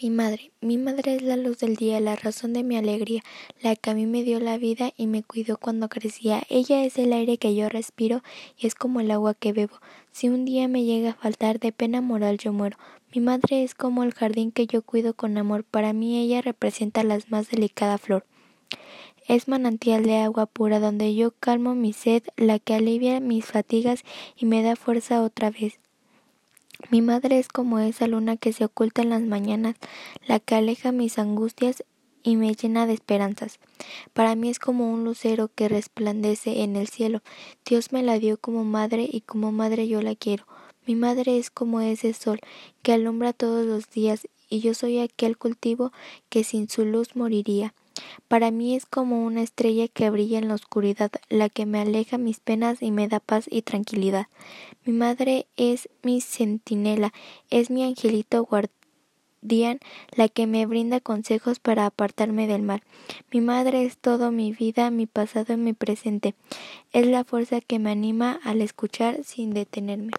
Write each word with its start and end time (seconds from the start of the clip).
Mi 0.00 0.10
madre, 0.10 0.52
mi 0.60 0.78
madre 0.78 1.16
es 1.16 1.22
la 1.22 1.36
luz 1.36 1.58
del 1.58 1.74
día, 1.74 1.98
la 1.98 2.14
razón 2.14 2.52
de 2.52 2.62
mi 2.62 2.76
alegría, 2.76 3.24
la 3.60 3.74
que 3.74 3.90
a 3.90 3.94
mí 3.94 4.06
me 4.06 4.22
dio 4.22 4.38
la 4.38 4.56
vida 4.56 4.92
y 4.96 5.08
me 5.08 5.24
cuidó 5.24 5.56
cuando 5.56 5.88
crecía. 5.88 6.44
Ella 6.48 6.84
es 6.84 6.98
el 6.98 7.12
aire 7.12 7.36
que 7.36 7.56
yo 7.56 7.68
respiro 7.68 8.22
y 8.56 8.68
es 8.68 8.76
como 8.76 9.00
el 9.00 9.10
agua 9.10 9.34
que 9.34 9.52
bebo. 9.52 9.80
Si 10.12 10.28
un 10.28 10.44
día 10.44 10.68
me 10.68 10.84
llega 10.84 11.10
a 11.10 11.14
faltar 11.14 11.58
de 11.58 11.72
pena 11.72 12.00
moral 12.00 12.38
yo 12.38 12.52
muero. 12.52 12.78
Mi 13.12 13.20
madre 13.20 13.64
es 13.64 13.74
como 13.74 14.04
el 14.04 14.14
jardín 14.14 14.52
que 14.52 14.68
yo 14.68 14.82
cuido 14.82 15.14
con 15.14 15.36
amor. 15.36 15.64
Para 15.64 15.92
mí 15.92 16.16
ella 16.16 16.42
representa 16.42 17.02
la 17.02 17.18
más 17.28 17.50
delicada 17.50 17.98
flor. 17.98 18.24
Es 19.26 19.48
manantial 19.48 20.04
de 20.04 20.18
agua 20.18 20.46
pura 20.46 20.78
donde 20.78 21.16
yo 21.16 21.32
calmo 21.32 21.74
mi 21.74 21.92
sed, 21.92 22.22
la 22.36 22.60
que 22.60 22.74
alivia 22.74 23.18
mis 23.18 23.46
fatigas 23.46 24.04
y 24.36 24.46
me 24.46 24.62
da 24.62 24.76
fuerza 24.76 25.24
otra 25.24 25.50
vez. 25.50 25.80
Mi 26.90 27.02
madre 27.02 27.38
es 27.38 27.48
como 27.48 27.78
esa 27.78 28.06
luna 28.06 28.36
que 28.36 28.52
se 28.52 28.64
oculta 28.64 29.02
en 29.02 29.10
las 29.10 29.22
mañanas, 29.22 29.76
la 30.26 30.40
que 30.40 30.54
aleja 30.54 30.92
mis 30.92 31.18
angustias 31.18 31.84
y 32.22 32.36
me 32.36 32.54
llena 32.54 32.86
de 32.86 32.94
esperanzas. 32.94 33.58
Para 34.12 34.34
mí 34.34 34.48
es 34.48 34.58
como 34.58 34.92
un 34.92 35.04
lucero 35.04 35.50
que 35.54 35.68
resplandece 35.68 36.62
en 36.62 36.76
el 36.76 36.88
cielo. 36.88 37.22
Dios 37.64 37.92
me 37.92 38.02
la 38.02 38.18
dio 38.18 38.38
como 38.38 38.64
madre 38.64 39.08
y 39.10 39.22
como 39.22 39.52
madre 39.52 39.88
yo 39.88 40.02
la 40.02 40.14
quiero. 40.14 40.46
Mi 40.86 40.94
madre 40.94 41.36
es 41.36 41.50
como 41.50 41.80
ese 41.80 42.14
sol 42.14 42.40
que 42.82 42.92
alumbra 42.92 43.32
todos 43.32 43.66
los 43.66 43.90
días 43.90 44.26
y 44.48 44.60
yo 44.60 44.72
soy 44.72 45.00
aquel 45.00 45.36
cultivo 45.36 45.92
que 46.28 46.44
sin 46.44 46.68
su 46.68 46.84
luz 46.84 47.14
moriría. 47.14 47.74
Para 48.28 48.50
mí 48.50 48.74
es 48.74 48.86
como 48.86 49.24
una 49.24 49.42
estrella 49.42 49.88
que 49.88 50.10
brilla 50.10 50.38
en 50.38 50.48
la 50.48 50.54
oscuridad, 50.54 51.10
la 51.28 51.48
que 51.48 51.66
me 51.66 51.80
aleja 51.80 52.18
mis 52.18 52.40
penas 52.40 52.82
y 52.82 52.90
me 52.90 53.08
da 53.08 53.20
paz 53.20 53.46
y 53.50 53.62
tranquilidad. 53.62 54.26
Mi 54.84 54.92
madre 54.92 55.46
es 55.56 55.88
mi 56.02 56.20
centinela, 56.20 57.12
es 57.50 57.70
mi 57.70 57.84
angelito 57.84 58.44
guardián, 58.44 59.80
la 60.16 60.28
que 60.28 60.46
me 60.46 60.66
brinda 60.66 61.00
consejos 61.00 61.58
para 61.60 61.86
apartarme 61.86 62.46
del 62.46 62.62
mal. 62.62 62.82
Mi 63.32 63.40
madre 63.40 63.84
es 63.84 63.98
todo 63.98 64.30
mi 64.30 64.52
vida, 64.52 64.90
mi 64.90 65.06
pasado 65.06 65.54
y 65.54 65.56
mi 65.56 65.72
presente. 65.72 66.34
Es 66.92 67.06
la 67.06 67.24
fuerza 67.24 67.60
que 67.60 67.78
me 67.78 67.90
anima 67.90 68.40
al 68.44 68.62
escuchar 68.62 69.24
sin 69.24 69.50
detenerme. 69.50 70.12